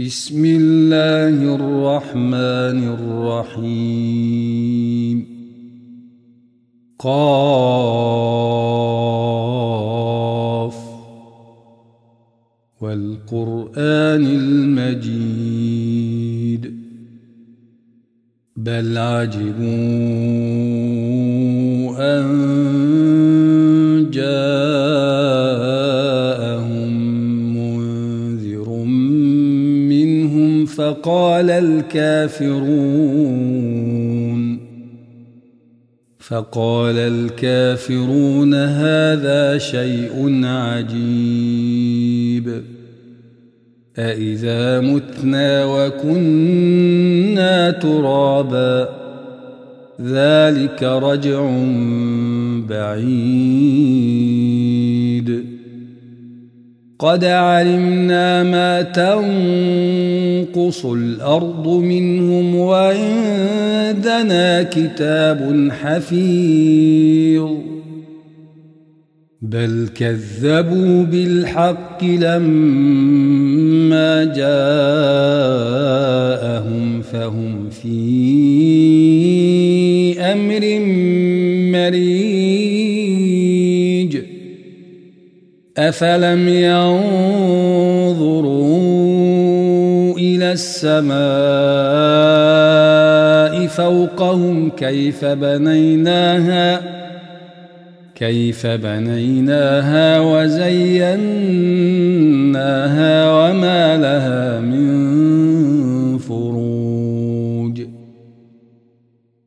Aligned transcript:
بسم 0.00 0.44
الله 0.44 1.54
الرحمن 1.54 2.94
الرحيم. 3.54 5.26
قاف. 6.98 7.54
والقرآن 12.80 14.26
المجيد. 14.26 16.80
بل 18.56 18.98
عجبوا 18.98 21.23
الكافرون. 31.84 33.54
فقال 36.18 36.96
الكافرون 36.96 38.54
هذا 38.54 39.58
شيء 39.58 40.44
عجيب. 40.44 42.62
أإذا 43.98 44.80
متنا 44.80 45.64
وكنا 45.64 47.70
ترابا 47.70 48.88
ذلك 50.00 50.82
رجع 50.82 51.50
بعيد. 52.68 53.24
قد 56.98 57.24
علمنا 57.24 58.42
ما 58.42 58.82
تنقص 58.82 60.86
الأرض 60.86 61.68
منهم 61.68 62.54
وعندنا 62.54 64.62
كتاب 64.62 65.68
حفيظ 65.70 67.48
بل 69.42 69.88
كذبوا 69.94 71.04
بالحق 71.04 72.04
لما 72.04 74.24
جاءهم 74.24 75.03
أفلم 85.94 86.48
ينظروا 86.48 87.04
إلى 90.18 90.52
السماء 90.52 91.14
فوقهم 93.66 94.70
كيف 94.70 95.24
بنيناها 95.24 96.80
كيف 98.14 98.66
بنيناها 98.66 100.20
وزيناها 100.20 101.14
وما 103.30 103.96
لها 103.96 104.60
من 104.60 106.18
فروج 106.18 106.73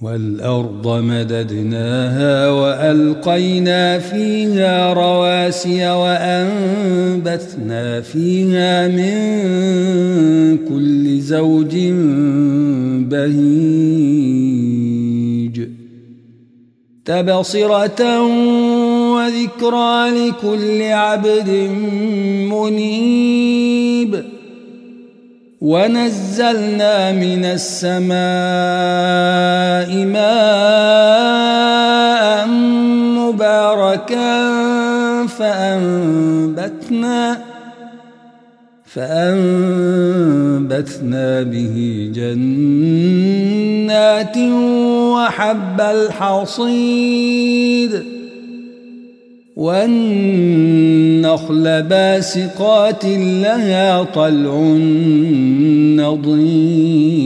والأرض 0.00 1.02
مددناها 1.02 2.50
وألقينا 2.50 3.98
فيها 3.98 4.92
رواسي 4.92 5.90
وأنبتنا 5.90 7.50
فيها 8.00 8.88
من 8.88 10.58
كل 10.68 11.20
زوج 11.20 11.76
بهيج. 13.10 14.00
تبصرة 17.04 18.22
وذكرى 19.12 20.10
لكل 20.10 20.82
عبد 20.82 21.50
منيب. 22.50 24.39
ونزلنا 25.60 27.12
من 27.12 27.44
السماء 27.44 28.16
ماء 30.04 31.20
مباركا 33.20 34.46
فأنبتنا 35.26 36.40
فأنبتنا 38.84 40.22
به 41.42 42.10
جنات 42.14 43.16
وحب 45.12 45.80
الحصيد 45.80 47.30
والنخل 49.60 51.52
باسقات 51.82 53.04
لها 53.04 54.02
طلع 54.02 54.60
نضيد. 56.00 57.20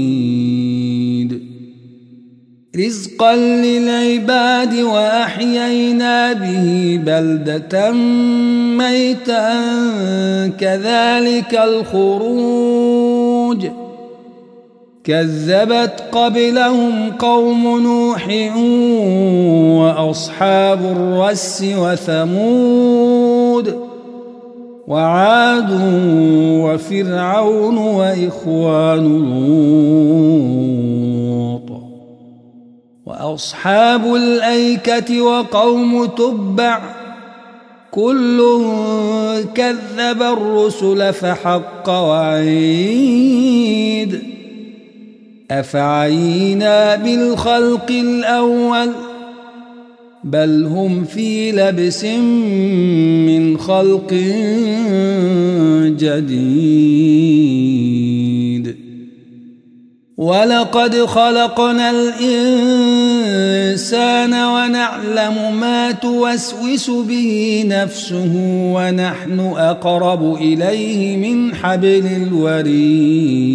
رزقا 2.76 3.36
للعباد 3.36 4.74
وأحيينا 4.74 6.32
به 6.32 7.00
بلدة 7.06 7.92
ميتا 8.78 9.54
كذلك 10.48 11.60
الخروج. 11.64 13.66
كذبت 15.04 16.04
قبلهم 16.12 17.10
قوم 17.18 17.80
نوح 17.82 18.28
وأصحاب 20.14 20.80
الرس 20.84 21.64
وثمود 21.76 23.66
وعاد 24.86 25.70
وفرعون 26.62 27.78
وإخوان 27.78 29.04
لوط 31.50 31.80
وأصحاب 33.06 34.14
الأيكة 34.14 35.20
وقوم 35.20 36.04
تبع 36.06 36.80
كل 37.90 38.62
كذب 39.54 40.22
الرسل 40.22 41.12
فحق 41.12 41.88
وعيد 41.88 43.14
أفعينا 45.50 46.96
بالخلق 46.96 47.90
الأول 47.90 48.90
بل 50.24 50.64
هم 50.64 51.04
في 51.04 51.52
لبس 51.52 52.04
من 53.24 53.58
خلق 53.58 54.14
جديد. 55.98 57.54
ولقد 60.16 60.96
خلقنا 60.96 61.90
الإنسان 61.90 62.24
ونعلم 64.34 65.60
ما 65.60 65.92
توسوس 65.92 66.90
به 66.90 67.64
نفسه 67.66 68.32
ونحن 68.74 69.40
أقرب 69.56 70.34
إليه 70.34 71.16
من 71.16 71.54
حبل 71.54 72.06
الوريد. 72.16 73.54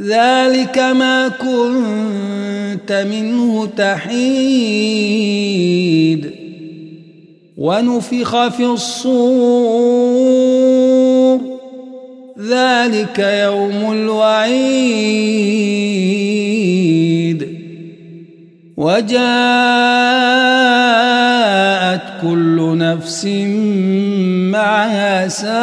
ذلك 0.00 0.78
ما 0.78 1.28
كنت 1.28 2.92
منه 3.10 3.66
تحيد. 3.66 4.12
ونفخ 7.56 8.48
في 8.48 8.64
الصور. 8.64 10.02
ذلك 12.40 13.18
يوم 13.18 13.92
الوعيد. 13.92 15.12
وجاءت 18.76 19.22
كل 22.22 22.78
نفس 22.78 23.24
معها 24.52 25.28
سائر 25.28 25.62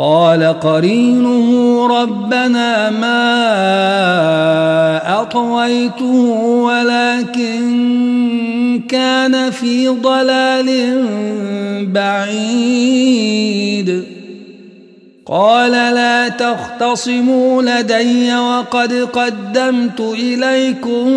قال 0.00 0.60
قرينه 0.60 1.86
ربنا 1.86 2.90
ما 2.90 3.20
أطويته 5.22 6.14
ولكن 6.64 7.60
كان 8.88 9.50
في 9.50 9.88
ضلال 9.88 10.68
بعيد. 11.92 13.10
قال 15.26 15.72
لا 15.72 16.28
تختصموا 16.28 17.62
لدي 17.62 18.36
وقد 18.36 18.92
قدمت 18.92 20.00
إليكم 20.00 21.10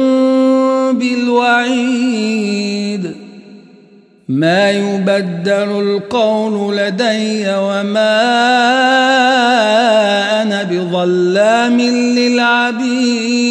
بالوعيد. 1.00 2.44
ما 4.30 4.72
يبدل 4.72 5.52
القول 5.52 6.78
لدي 6.78 7.46
وما 7.48 8.22
أنا 10.42 10.64
بظلام 10.64 11.82
للعبيد. 11.82 13.44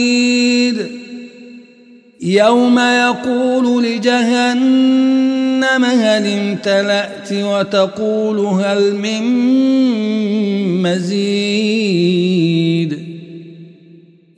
يوم 2.23 2.79
يقول 2.79 3.85
لجهنم 3.85 5.85
هل 5.85 6.27
امتلأت 6.27 7.33
وتقول 7.33 8.39
هل 8.39 8.95
من 8.95 9.23
مزيد. 10.83 13.02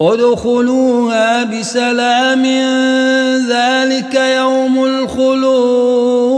ادخلوها 0.00 1.44
بسلام 1.44 2.46
ذلك 3.48 4.14
يوم 4.14 4.84
الخلود. 4.84 6.30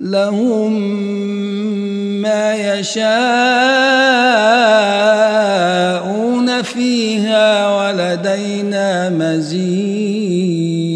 لهم 0.00 0.72
ما 2.22 2.54
يشاءون 2.54 3.16
فيها 6.62 7.76
ولدينا 7.76 9.10
مزيد. 9.10 10.86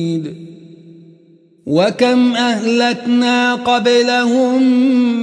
وكم 1.66 2.34
أهلكنا 2.36 3.54
قبلهم 3.54 4.62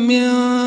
من 0.07 0.66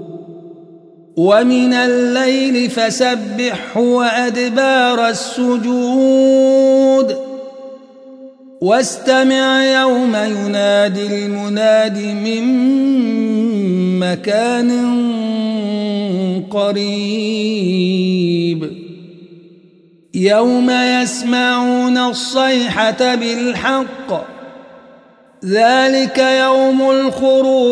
ومن 1.21 1.73
الليل 1.73 2.69
فسبحه 2.69 3.81
وأدبار 3.81 5.09
السجود. 5.09 6.51
واستمع 8.61 9.65
يوم 9.81 10.15
ينادي 10.15 11.25
المناد 11.25 11.97
من 11.97 12.43
مكان 13.99 14.71
قريب. 16.51 18.01
يوم 20.13 20.69
يسمعون 20.69 21.97
الصيحة 21.97 23.15
بالحق 23.15 24.31
ذلك 25.45 26.17
يوم 26.17 26.91
الخروج. 26.91 27.71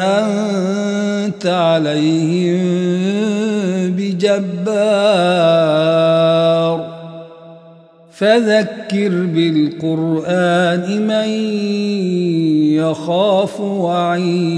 أنت 1.31 1.45
عليهم 1.45 2.61
بجبار. 3.91 4.51
فذكر 8.11 9.09
بالقرآن 9.09 10.85
من 11.07 11.29
يخاف 12.75 13.59
وعيد. 13.61 14.51